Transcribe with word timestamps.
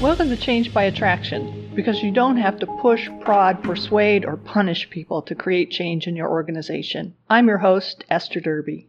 Welcome 0.00 0.28
to 0.28 0.36
Change 0.36 0.72
by 0.72 0.84
Attraction, 0.84 1.72
because 1.74 2.04
you 2.04 2.12
don't 2.12 2.36
have 2.36 2.60
to 2.60 2.68
push, 2.80 3.08
prod, 3.20 3.64
persuade, 3.64 4.24
or 4.24 4.36
punish 4.36 4.88
people 4.90 5.22
to 5.22 5.34
create 5.34 5.72
change 5.72 6.06
in 6.06 6.14
your 6.14 6.28
organization. 6.28 7.16
I'm 7.28 7.48
your 7.48 7.58
host, 7.58 8.04
Esther 8.08 8.38
Derby. 8.38 8.86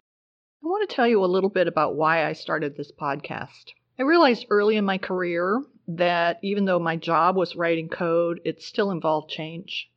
I 0.62 0.68
want 0.68 0.88
to 0.88 0.94
tell 0.94 1.08
you 1.08 1.24
a 1.24 1.26
little 1.26 1.50
bit 1.50 1.66
about 1.66 1.96
why 1.96 2.24
I 2.24 2.34
started 2.34 2.76
this 2.76 2.92
podcast. 2.92 3.72
I 3.98 4.04
realized 4.04 4.46
early 4.50 4.76
in 4.76 4.84
my 4.84 4.98
career 4.98 5.64
that 5.88 6.38
even 6.44 6.64
though 6.64 6.78
my 6.78 6.94
job 6.94 7.34
was 7.34 7.56
writing 7.56 7.88
code, 7.88 8.40
it 8.44 8.62
still 8.62 8.92
involved 8.92 9.30
change. 9.30 9.90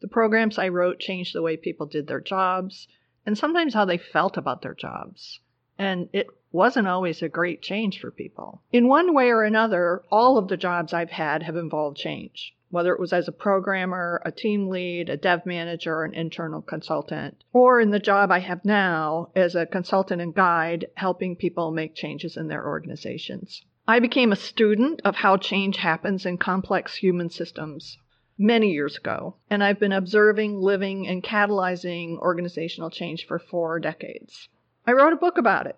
The 0.00 0.06
programs 0.06 0.58
I 0.58 0.68
wrote 0.68 1.00
changed 1.00 1.34
the 1.34 1.42
way 1.42 1.56
people 1.56 1.86
did 1.86 2.06
their 2.06 2.20
jobs 2.20 2.86
and 3.26 3.36
sometimes 3.36 3.74
how 3.74 3.84
they 3.84 3.98
felt 3.98 4.36
about 4.36 4.62
their 4.62 4.74
jobs. 4.74 5.40
And 5.78 6.08
it 6.12 6.26
wasn't 6.52 6.86
always 6.86 7.22
a 7.22 7.28
great 7.28 7.62
change 7.62 7.98
for 7.98 8.10
people. 8.10 8.60
In 8.72 8.86
one 8.86 9.14
way 9.14 9.30
or 9.30 9.42
another, 9.42 10.02
all 10.10 10.36
of 10.36 10.48
the 10.48 10.56
jobs 10.56 10.92
I've 10.92 11.10
had 11.10 11.42
have 11.42 11.56
involved 11.56 11.96
change, 11.96 12.54
whether 12.68 12.92
it 12.92 13.00
was 13.00 13.12
as 13.12 13.26
a 13.26 13.32
programmer, 13.32 14.20
a 14.24 14.30
team 14.30 14.68
lead, 14.68 15.08
a 15.08 15.16
dev 15.16 15.46
manager, 15.46 16.02
an 16.02 16.12
internal 16.12 16.60
consultant, 16.60 17.42
or 17.54 17.80
in 17.80 17.90
the 17.90 17.98
job 17.98 18.30
I 18.30 18.40
have 18.40 18.64
now 18.64 19.30
as 19.34 19.54
a 19.54 19.64
consultant 19.66 20.20
and 20.20 20.34
guide 20.34 20.86
helping 20.94 21.36
people 21.36 21.70
make 21.70 21.94
changes 21.94 22.36
in 22.36 22.48
their 22.48 22.66
organizations. 22.66 23.62
I 23.88 23.98
became 23.98 24.30
a 24.30 24.36
student 24.36 25.00
of 25.04 25.16
how 25.16 25.38
change 25.38 25.78
happens 25.78 26.26
in 26.26 26.38
complex 26.38 26.96
human 26.96 27.30
systems 27.30 27.98
many 28.38 28.72
years 28.72 28.96
ago, 28.96 29.36
and 29.50 29.64
I've 29.64 29.80
been 29.80 29.92
observing, 29.92 30.60
living, 30.60 31.08
and 31.08 31.22
catalyzing 31.22 32.18
organizational 32.18 32.90
change 32.90 33.26
for 33.26 33.38
four 33.38 33.78
decades. 33.80 34.48
I 34.84 34.92
wrote 34.92 35.12
a 35.12 35.16
book 35.16 35.38
about 35.38 35.68
it 35.68 35.76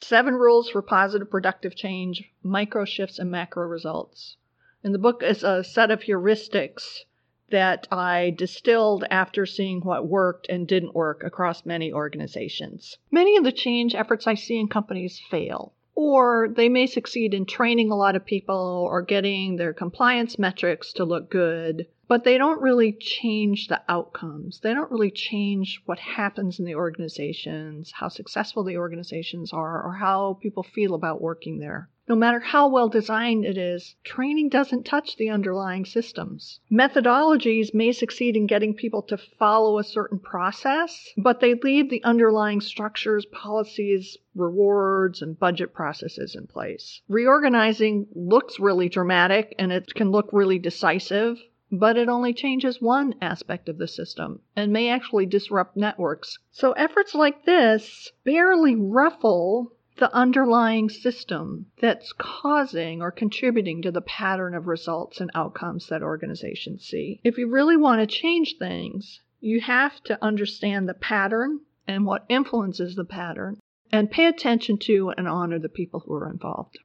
Seven 0.00 0.34
Rules 0.34 0.70
for 0.70 0.80
Positive 0.80 1.28
Productive 1.28 1.76
Change 1.76 2.32
Micro 2.42 2.86
Shifts 2.86 3.18
and 3.18 3.30
Macro 3.30 3.66
Results. 3.66 4.38
And 4.82 4.94
the 4.94 4.98
book 4.98 5.22
is 5.22 5.44
a 5.44 5.62
set 5.62 5.90
of 5.90 6.00
heuristics 6.00 7.04
that 7.50 7.86
I 7.92 8.30
distilled 8.30 9.04
after 9.10 9.44
seeing 9.44 9.82
what 9.82 10.08
worked 10.08 10.48
and 10.48 10.66
didn't 10.66 10.94
work 10.94 11.22
across 11.22 11.66
many 11.66 11.92
organizations. 11.92 12.96
Many 13.10 13.36
of 13.36 13.44
the 13.44 13.52
change 13.52 13.94
efforts 13.94 14.26
I 14.26 14.34
see 14.34 14.58
in 14.58 14.68
companies 14.68 15.20
fail, 15.30 15.74
or 15.94 16.48
they 16.48 16.70
may 16.70 16.86
succeed 16.86 17.34
in 17.34 17.44
training 17.44 17.90
a 17.90 17.96
lot 17.96 18.16
of 18.16 18.24
people 18.24 18.88
or 18.90 19.02
getting 19.02 19.56
their 19.56 19.74
compliance 19.74 20.38
metrics 20.38 20.94
to 20.94 21.04
look 21.04 21.30
good, 21.30 21.88
but 22.08 22.24
they 22.24 22.38
don't 22.38 22.62
really 22.62 22.92
change 22.92 23.66
the 23.68 23.82
outcomes. 23.88 24.60
They 24.60 24.72
don't 24.72 24.90
really 24.90 25.10
change 25.10 25.82
what 25.86 25.98
happens 25.98 26.58
in 26.58 26.64
the 26.64 26.76
organizations, 26.76 27.92
how 27.92 28.08
successful 28.08 28.62
the 28.62 28.76
organizations 28.76 29.52
are, 29.52 29.82
or 29.82 29.94
how 29.94 30.38
people 30.40 30.62
feel 30.62 30.94
about 30.94 31.20
working 31.20 31.58
there. 31.58 31.88
No 32.08 32.14
matter 32.14 32.38
how 32.38 32.68
well 32.68 32.88
designed 32.88 33.44
it 33.44 33.58
is, 33.58 33.96
training 34.04 34.50
doesn't 34.50 34.86
touch 34.86 35.16
the 35.16 35.30
underlying 35.30 35.84
systems. 35.84 36.60
Methodologies 36.70 37.74
may 37.74 37.90
succeed 37.90 38.36
in 38.36 38.46
getting 38.46 38.74
people 38.74 39.02
to 39.02 39.16
follow 39.16 39.76
a 39.76 39.82
certain 39.82 40.20
process, 40.20 41.12
but 41.16 41.40
they 41.40 41.54
leave 41.54 41.90
the 41.90 42.04
underlying 42.04 42.60
structures, 42.60 43.26
policies, 43.26 44.16
rewards, 44.36 45.20
and 45.20 45.36
budget 45.36 45.74
processes 45.74 46.36
in 46.36 46.46
place. 46.46 47.00
Reorganizing 47.08 48.06
looks 48.14 48.60
really 48.60 48.88
dramatic 48.88 49.56
and 49.58 49.72
it 49.72 49.92
can 49.92 50.12
look 50.12 50.28
really 50.32 50.60
decisive, 50.60 51.42
but 51.72 51.96
it 51.96 52.08
only 52.08 52.32
changes 52.32 52.80
one 52.80 53.14
aspect 53.20 53.68
of 53.68 53.76
the 53.76 53.88
system 53.88 54.40
and 54.54 54.72
may 54.72 54.88
actually 54.88 55.26
disrupt 55.26 55.76
networks. 55.76 56.38
So 56.52 56.72
efforts 56.72 57.14
like 57.14 57.44
this 57.44 58.12
barely 58.24 58.76
ruffle 58.76 59.72
the 59.96 60.14
underlying 60.14 60.88
system 60.88 61.66
that's 61.80 62.12
causing 62.12 63.02
or 63.02 63.10
contributing 63.10 63.82
to 63.82 63.90
the 63.90 64.02
pattern 64.02 64.54
of 64.54 64.66
results 64.66 65.20
and 65.20 65.30
outcomes 65.34 65.88
that 65.88 66.02
organizations 66.02 66.84
see. 66.84 67.20
If 67.24 67.38
you 67.38 67.48
really 67.48 67.76
want 67.76 68.00
to 68.00 68.06
change 68.06 68.56
things, 68.58 69.20
you 69.40 69.60
have 69.60 70.02
to 70.04 70.22
understand 70.22 70.88
the 70.88 70.94
pattern 70.94 71.60
and 71.88 72.04
what 72.04 72.26
influences 72.28 72.94
the 72.94 73.04
pattern 73.04 73.58
and 73.90 74.10
pay 74.10 74.26
attention 74.26 74.78
to 74.78 75.10
and 75.16 75.26
honor 75.26 75.58
the 75.58 75.68
people 75.68 76.00
who 76.00 76.14
are 76.14 76.30
involved. 76.30 76.78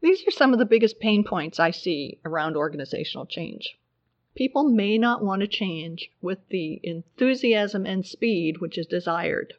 These 0.00 0.26
are 0.26 0.32
some 0.32 0.52
of 0.52 0.58
the 0.58 0.64
biggest 0.64 1.00
pain 1.00 1.24
points 1.24 1.58
I 1.58 1.72
see 1.72 2.20
around 2.24 2.56
organizational 2.56 3.26
change. 3.26 3.76
People 4.38 4.68
may 4.68 4.98
not 4.98 5.24
want 5.24 5.40
to 5.40 5.48
change 5.48 6.12
with 6.22 6.38
the 6.48 6.78
enthusiasm 6.84 7.84
and 7.84 8.06
speed 8.06 8.58
which 8.58 8.78
is 8.78 8.86
desired. 8.86 9.54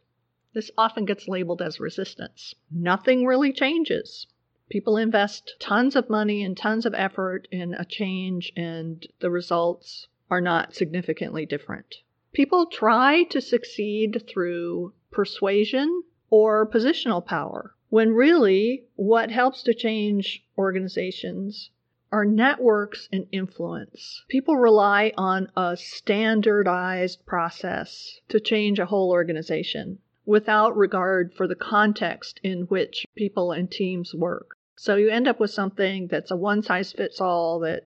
This 0.54 0.72
often 0.78 1.04
gets 1.04 1.28
labeled 1.28 1.62
as 1.62 1.82
resistance. 1.82 2.56
Nothing 2.72 3.26
really 3.26 3.52
changes. 3.52 4.28
People 4.70 4.96
invest 4.96 5.58
tons 5.60 5.98
of 5.98 6.10
money 6.10 6.42
and 6.44 6.56
tons 6.56 6.86
of 6.86 6.94
effort 6.94 7.46
in 7.52 7.74
a 7.74 7.84
change, 7.84 8.54
and 8.56 9.06
the 9.20 9.30
results 9.30 10.08
are 10.32 10.40
not 10.40 10.74
significantly 10.74 11.46
different. 11.46 11.98
People 12.32 12.66
try 12.66 13.24
to 13.24 13.42
succeed 13.42 14.24
through 14.30 14.94
persuasion 15.12 16.04
or 16.30 16.66
positional 16.66 17.26
power 17.26 17.76
when 17.90 18.14
really 18.14 18.86
what 18.96 19.30
helps 19.30 19.62
to 19.64 19.74
change 19.74 20.46
organizations 20.58 21.70
are 22.12 22.26
networks 22.26 23.08
and 23.12 23.28
influence. 23.32 24.24
People 24.28 24.58
rely 24.58 25.14
on 25.18 25.52
a 25.56 25.78
standardized 25.78 27.26
process 27.26 28.20
to 28.30 28.40
change 28.40 28.80
a 28.80 28.86
whole 28.86 29.12
organization 29.12 30.00
without 30.26 30.76
regard 30.78 31.34
for 31.34 31.48
the 31.48 31.56
context 31.56 32.40
in 32.44 32.62
which 32.64 33.06
people 33.16 33.52
and 33.52 33.72
teams 33.72 34.14
work. 34.14 34.56
So 34.76 34.96
you 34.96 35.10
end 35.10 35.28
up 35.28 35.40
with 35.40 35.52
something 35.52 36.08
that's 36.08 36.32
a 36.32 36.38
one 36.38 36.64
size 36.64 36.92
fits 36.94 37.20
all 37.20 37.60
that 37.60 37.84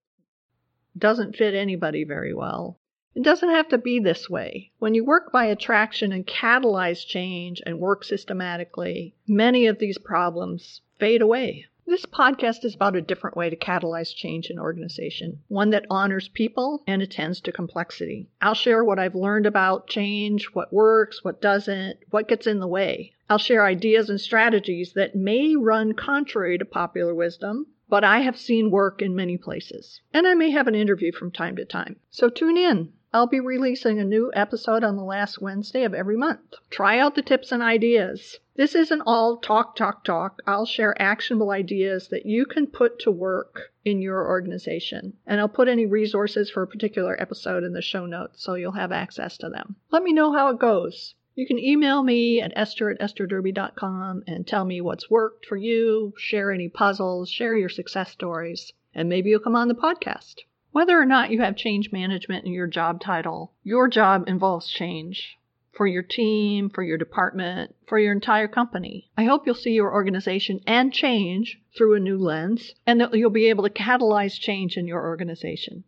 doesn't 0.97 1.35
fit 1.35 1.55
anybody 1.55 2.03
very 2.03 2.33
well. 2.33 2.77
It 3.15 3.23
doesn't 3.23 3.49
have 3.49 3.69
to 3.69 3.77
be 3.77 3.99
this 3.99 4.29
way. 4.29 4.71
When 4.79 4.93
you 4.93 5.05
work 5.05 5.31
by 5.31 5.45
attraction 5.45 6.11
and 6.11 6.25
catalyze 6.25 7.05
change 7.05 7.61
and 7.65 7.79
work 7.79 8.03
systematically, 8.03 9.15
many 9.27 9.67
of 9.67 9.79
these 9.79 9.97
problems 9.97 10.81
fade 10.99 11.21
away. 11.21 11.67
This 11.85 12.05
podcast 12.05 12.63
is 12.63 12.75
about 12.75 12.95
a 12.95 13.01
different 13.01 13.35
way 13.35 13.49
to 13.49 13.57
catalyze 13.57 14.15
change 14.15 14.49
in 14.49 14.57
organization, 14.57 15.41
one 15.49 15.71
that 15.71 15.85
honors 15.89 16.29
people 16.29 16.81
and 16.87 17.01
attends 17.01 17.41
to 17.41 17.51
complexity. 17.51 18.29
I'll 18.41 18.53
share 18.53 18.85
what 18.85 18.99
I've 18.99 19.15
learned 19.15 19.45
about 19.45 19.87
change, 19.87 20.45
what 20.53 20.71
works, 20.71 21.25
what 21.25 21.41
doesn't, 21.41 21.99
what 22.09 22.29
gets 22.29 22.47
in 22.47 22.59
the 22.59 22.67
way. 22.67 23.11
I'll 23.29 23.37
share 23.37 23.65
ideas 23.65 24.09
and 24.09 24.21
strategies 24.21 24.93
that 24.93 25.13
may 25.13 25.57
run 25.57 25.93
contrary 25.93 26.57
to 26.57 26.65
popular 26.65 27.13
wisdom, 27.13 27.67
but 27.89 28.05
I 28.05 28.21
have 28.21 28.39
seen 28.39 28.71
work 28.71 29.01
in 29.01 29.13
many 29.13 29.37
places. 29.37 29.99
And 30.13 30.25
I 30.25 30.35
may 30.35 30.51
have 30.51 30.67
an 30.67 30.75
interview 30.75 31.11
from 31.11 31.31
time 31.31 31.57
to 31.57 31.65
time. 31.65 31.97
So 32.11 32.29
tune 32.29 32.57
in. 32.57 32.93
I'll 33.15 33.27
be 33.27 33.39
releasing 33.39 33.99
a 33.99 34.03
new 34.03 34.31
episode 34.33 34.83
on 34.83 34.95
the 34.95 35.03
last 35.03 35.39
Wednesday 35.39 35.83
of 35.83 35.93
every 35.93 36.17
month. 36.17 36.55
Try 36.71 36.97
out 36.97 37.13
the 37.13 37.21
tips 37.21 37.51
and 37.51 37.61
ideas. 37.61 38.39
This 38.55 38.73
isn't 38.73 39.03
all 39.05 39.37
talk, 39.37 39.75
talk, 39.75 40.03
talk. 40.03 40.41
I'll 40.47 40.65
share 40.65 40.99
actionable 40.99 41.51
ideas 41.51 42.07
that 42.07 42.25
you 42.25 42.47
can 42.47 42.65
put 42.65 42.97
to 43.01 43.11
work 43.11 43.71
in 43.85 44.01
your 44.01 44.27
organization. 44.27 45.13
And 45.27 45.39
I'll 45.39 45.47
put 45.47 45.67
any 45.67 45.85
resources 45.85 46.49
for 46.49 46.63
a 46.63 46.67
particular 46.67 47.15
episode 47.21 47.63
in 47.63 47.73
the 47.73 47.83
show 47.83 48.07
notes 48.07 48.41
so 48.41 48.55
you'll 48.55 48.71
have 48.71 48.91
access 48.91 49.37
to 49.37 49.49
them. 49.49 49.75
Let 49.91 50.01
me 50.01 50.11
know 50.11 50.33
how 50.33 50.47
it 50.47 50.57
goes. 50.57 51.13
You 51.35 51.45
can 51.45 51.59
email 51.59 52.01
me 52.01 52.41
at 52.41 52.53
esther 52.55 52.89
at 52.89 52.99
estherderby.com 52.99 54.23
and 54.25 54.47
tell 54.47 54.65
me 54.65 54.81
what's 54.81 55.11
worked 55.11 55.45
for 55.45 55.55
you, 55.55 56.13
share 56.17 56.51
any 56.51 56.67
puzzles, 56.67 57.29
share 57.29 57.55
your 57.55 57.69
success 57.69 58.09
stories, 58.09 58.73
and 58.95 59.07
maybe 59.07 59.29
you'll 59.29 59.39
come 59.39 59.55
on 59.55 59.67
the 59.67 59.75
podcast. 59.75 60.41
Whether 60.73 60.99
or 60.99 61.05
not 61.05 61.29
you 61.29 61.39
have 61.41 61.55
change 61.55 61.91
management 61.91 62.45
in 62.45 62.51
your 62.51 62.65
job 62.65 62.99
title, 62.99 63.53
your 63.63 63.87
job 63.87 64.27
involves 64.27 64.67
change 64.67 65.37
for 65.71 65.85
your 65.85 66.01
team, 66.01 66.71
for 66.71 66.81
your 66.81 66.97
department, 66.97 67.75
for 67.87 67.99
your 67.99 68.11
entire 68.11 68.47
company. 68.47 69.11
I 69.15 69.25
hope 69.25 69.45
you'll 69.45 69.53
see 69.53 69.73
your 69.73 69.93
organization 69.93 70.61
and 70.65 70.91
change 70.91 71.61
through 71.77 71.95
a 71.95 71.99
new 71.99 72.17
lens 72.17 72.73
and 72.87 72.99
that 72.99 73.13
you'll 73.13 73.29
be 73.29 73.49
able 73.49 73.65
to 73.65 73.69
catalyze 73.69 74.39
change 74.39 74.75
in 74.75 74.87
your 74.87 75.03
organization. 75.03 75.83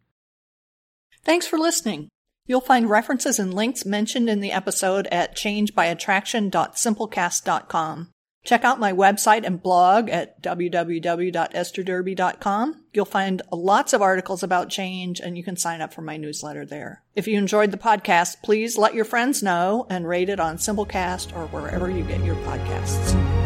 Thanks 1.23 1.47
for 1.47 1.57
listening. 1.57 2.09
You'll 2.45 2.61
find 2.61 2.87
references 2.87 3.39
and 3.39 3.55
links 3.55 3.87
mentioned 3.87 4.29
in 4.29 4.39
the 4.39 4.51
episode 4.51 5.07
at 5.07 5.35
changebyattraction.simplecast.com. 5.35 8.11
Check 8.43 8.63
out 8.63 8.79
my 8.79 8.93
website 8.93 9.43
and 9.43 9.63
blog 9.63 10.11
at 10.11 10.43
www.estherderby.com. 10.43 12.84
You'll 12.95 13.05
find 13.05 13.41
lots 13.51 13.93
of 13.93 14.01
articles 14.01 14.43
about 14.43 14.69
change 14.69 15.19
and 15.19 15.37
you 15.37 15.43
can 15.43 15.57
sign 15.57 15.81
up 15.81 15.93
for 15.93 16.01
my 16.01 16.17
newsletter 16.17 16.65
there. 16.65 17.03
If 17.15 17.27
you 17.27 17.37
enjoyed 17.37 17.71
the 17.71 17.77
podcast, 17.77 18.41
please 18.43 18.77
let 18.77 18.93
your 18.93 19.05
friends 19.05 19.43
know 19.43 19.85
and 19.89 20.07
rate 20.07 20.29
it 20.29 20.39
on 20.39 20.57
Simplecast 20.57 21.35
or 21.35 21.47
wherever 21.47 21.89
you 21.89 22.03
get 22.03 22.23
your 22.23 22.35
podcasts. 22.37 23.44